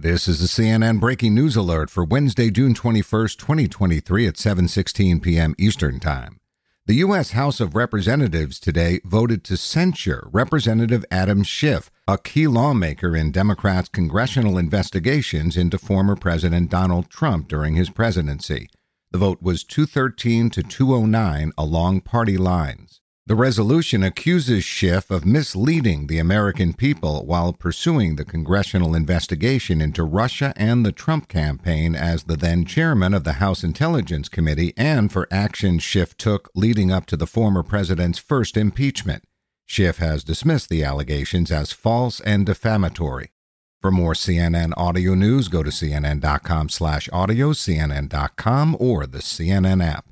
This 0.00 0.28
is 0.28 0.38
the 0.38 0.46
CNN 0.46 1.00
breaking 1.00 1.34
news 1.34 1.56
alert 1.56 1.90
for 1.90 2.04
Wednesday, 2.04 2.50
June 2.50 2.72
21st, 2.72 3.36
2023 3.36 4.28
at 4.28 4.34
7:16 4.34 5.20
p.m. 5.20 5.56
Eastern 5.58 5.98
Time. 5.98 6.38
The 6.86 7.02
US 7.06 7.32
House 7.32 7.58
of 7.58 7.74
Representatives 7.74 8.60
today 8.60 9.00
voted 9.04 9.42
to 9.42 9.56
censure 9.56 10.28
Representative 10.30 11.04
Adam 11.10 11.42
Schiff, 11.42 11.90
a 12.06 12.16
key 12.16 12.46
lawmaker 12.46 13.16
in 13.16 13.32
Democrats' 13.32 13.88
congressional 13.88 14.56
investigations 14.56 15.56
into 15.56 15.78
former 15.78 16.14
President 16.14 16.70
Donald 16.70 17.10
Trump 17.10 17.48
during 17.48 17.74
his 17.74 17.90
presidency. 17.90 18.68
The 19.10 19.18
vote 19.18 19.42
was 19.42 19.64
213 19.64 20.50
to 20.50 20.62
209 20.62 21.50
along 21.58 22.02
party 22.02 22.36
lines. 22.38 23.00
The 23.28 23.34
resolution 23.34 24.02
accuses 24.02 24.64
Schiff 24.64 25.10
of 25.10 25.26
misleading 25.26 26.06
the 26.06 26.18
American 26.18 26.72
people 26.72 27.26
while 27.26 27.52
pursuing 27.52 28.16
the 28.16 28.24
congressional 28.24 28.94
investigation 28.94 29.82
into 29.82 30.02
Russia 30.02 30.54
and 30.56 30.82
the 30.82 30.92
Trump 30.92 31.28
campaign 31.28 31.94
as 31.94 32.24
the 32.24 32.38
then 32.38 32.64
chairman 32.64 33.12
of 33.12 33.24
the 33.24 33.34
House 33.34 33.62
Intelligence 33.62 34.30
Committee 34.30 34.72
and 34.78 35.12
for 35.12 35.28
actions 35.30 35.82
Schiff 35.82 36.16
took 36.16 36.50
leading 36.54 36.90
up 36.90 37.04
to 37.04 37.18
the 37.18 37.26
former 37.26 37.62
president's 37.62 38.18
first 38.18 38.56
impeachment. 38.56 39.24
Schiff 39.66 39.98
has 39.98 40.24
dismissed 40.24 40.70
the 40.70 40.82
allegations 40.82 41.52
as 41.52 41.70
false 41.70 42.20
and 42.20 42.46
defamatory. 42.46 43.32
For 43.82 43.90
more 43.90 44.14
CNN 44.14 44.72
audio 44.74 45.14
news, 45.14 45.48
go 45.48 45.62
to 45.62 45.70
cnn.com/audio, 45.70 47.52
cnn.com, 47.52 48.76
or 48.80 49.06
the 49.06 49.18
CNN 49.18 49.84
app. 49.84 50.07